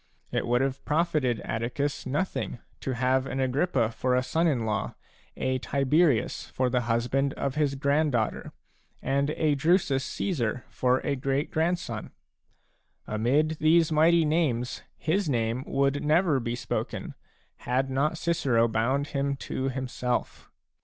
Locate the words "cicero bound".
18.17-19.09